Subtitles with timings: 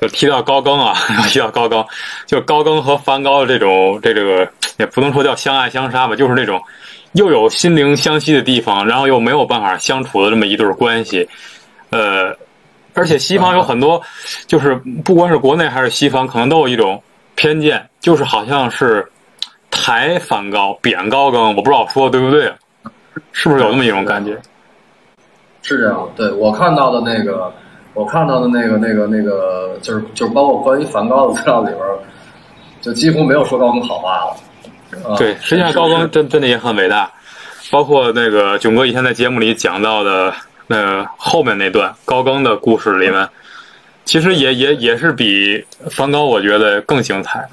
[0.00, 0.94] 就提到高更啊，
[1.28, 1.84] 提到高更，
[2.26, 6.62] 就高更和梵高的这种这这个也不能说叫相爱相杀吧，就是那种
[7.12, 11.28] 又有心灵相惜的地方，然后又没有办法相处的这么一对关系。
[11.90, 12.36] 呃，
[12.94, 14.00] 而且西方有很多，
[14.46, 17.02] 就是不管是国内还是西方，可能都有一种
[17.34, 19.10] 偏见，就是好像是
[19.70, 22.52] 抬梵高、贬高更，我不知道说的对不对，
[23.32, 24.38] 是不是有那么一种感觉？
[25.62, 27.52] 是这样，对我看到的那个。
[27.98, 31.80] 我看到的那个、那个、那个，就是就是包括关于梵高的资料里边，
[32.80, 35.16] 就几乎没有说高更好话了。
[35.16, 37.10] 对，实际上高更真真的也很伟大，
[37.72, 40.32] 包括那个囧哥以前在节目里讲到的
[40.68, 43.28] 那后面那段高更的故事里面，
[44.04, 47.48] 其实也也也是比梵高我觉得更精彩。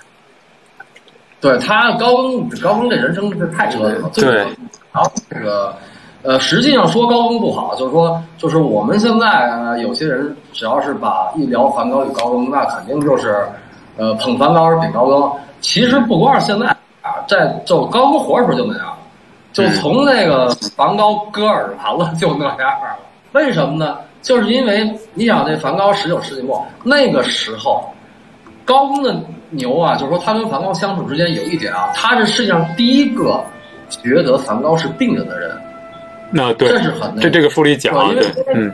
[1.41, 4.12] 对他高更高更这人生是太折腾了。
[4.14, 4.36] 对，
[4.94, 5.75] 然后这个。
[6.26, 13.46] 呃，实际上说高更不好，就是说，就是我们现在有些人只要是把一聊梵高与高更，那肯定就是，
[13.95, 15.32] 呃，捧梵高而贬高更。
[15.62, 16.66] 其实不光是现在
[17.04, 18.98] 啊，在就高更活着时候就那样，
[19.54, 22.98] 就从那个梵高割耳盘了就那样了。
[23.34, 23.98] 为什么呢？
[24.23, 27.84] 就是因为你想，那梵高十九世纪末那个时候，
[28.66, 29.16] 高更的
[29.52, 33.39] 牛啊，就是说他跟梵高相处之间有一点啊，他是世界上第一个
[33.89, 35.56] 觉得梵高是病人的人。
[36.38, 38.69] 那对，这是很这这个书里讲了，对，嗯，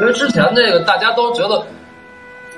[0.00, 1.62] 因为之前这个大家都觉得，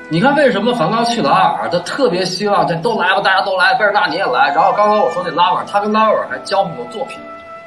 [0.09, 4.51] 你看为什么梵高去了阿尔，他特别希望这都来吧，大家都来，贝尔纳你也来。
[4.55, 7.19] 然后刚刚我说那拉瓦尔，他跟拉瓦尔还交换过作品，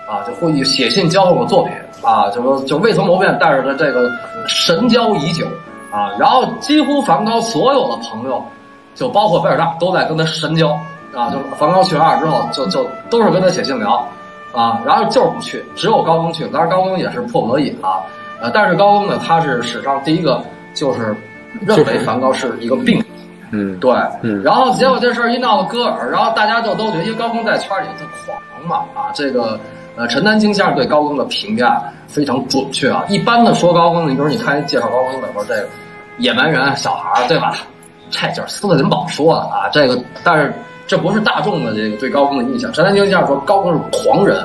[0.09, 4.09] 啊，就会写信交换过作品，啊，就说就未曾谋面，但是他这个
[4.47, 5.45] 神交已久，
[5.91, 8.43] 啊，然后几乎梵高所有的朋友，
[8.95, 10.69] 就包括贝尔纳都在跟他神交，
[11.13, 14.03] 啊，就梵高去阿尔之后，就就都是跟他写信聊。
[14.53, 16.45] 啊，然后就是不去，只有高更去。
[16.47, 18.03] 当然，高更也是迫不得已啊。
[18.41, 21.15] 呃，但是高更呢，他是史上第一个，就是
[21.65, 23.03] 认为梵高是一个病。
[23.51, 23.93] 嗯，对。
[24.21, 24.41] 嗯。
[24.43, 29.11] 然后结果这事儿一闹到戈尔，然后大家就都觉得，因为高更在圈里他狂嘛啊。
[29.13, 29.59] 这个
[29.95, 33.05] 呃，陈丹青先生对高更的评价非常准确啊。
[33.07, 35.67] 一般的说高更，你比如你看介绍高更的，时候这个
[36.17, 37.53] 野蛮人、小孩儿，对吧？
[38.09, 39.69] 这就是斯特林堡说的啊。
[39.71, 40.53] 这个，但是。
[40.91, 42.69] 这不是大众的这个对高更的印象。
[42.73, 44.41] 陈丹青先生说高更是狂人，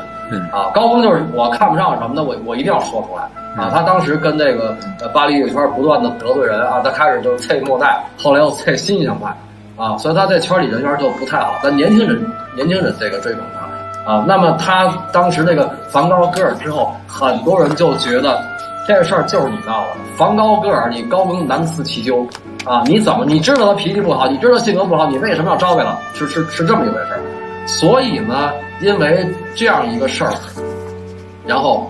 [0.53, 3.25] 啊，高更就是我看不上什么的，我我一定要说出来
[3.61, 3.69] 啊。
[3.75, 4.77] 他当时跟这个
[5.12, 9.37] 巴黎乐圈不断的得罪人啊，他开始就是脆莫奈，后来又脆新象派
[9.77, 11.55] 啊，所以他在圈里人缘就不太好。
[11.65, 12.25] 但年轻人
[12.55, 18.41] 年轻人这个追捧他啊，那么他当时那个梵高戈尔之后，很多人就觉得
[18.87, 22.25] 这事儿就是你闹的，梵高戈尔，你高更难辞其咎。
[22.66, 23.25] 啊，你怎么？
[23.25, 26.00] 你知道他脾气不好，你知道性格不好，你为什么要招来了？
[26.15, 27.21] 是是是这么一回事儿。
[27.65, 28.50] 所以呢，
[28.81, 30.32] 因为这样一个事儿，
[31.47, 31.88] 然后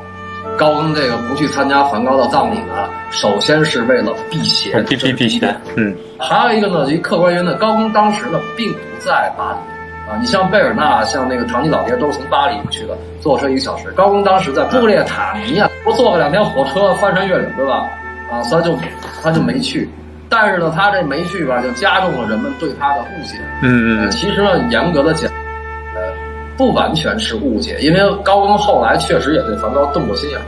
[0.59, 5.55] 高更这个不去参加梵高的葬礼呢，首先是为了避邪，避避避邪。
[5.77, 10.19] 嗯，还有一个呢，一客观原因呢，高更当时呢并不在巴黎啊。
[10.21, 13.91] 你像贝尔纳，像那个唐吉老爹都是从巴黎去的，坐车一个小时。
[13.93, 17.89] 高更当时在布列塔尼亚，不坐个两天火车翻山越岭，对吧？
[18.31, 18.77] 啊，所以就
[19.23, 19.89] 他就没去。
[20.29, 23.39] 但是呢，他这没去吧，就加重了人们对他的误解。
[23.63, 24.11] 嗯嗯。
[24.11, 25.31] 其实呢，严格的讲，
[25.95, 26.03] 呃，
[26.57, 30.41] 不完全是误解，因为高更后来确实也对梵高动过心眼。